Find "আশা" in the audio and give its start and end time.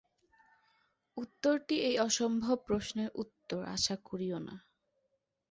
3.67-3.95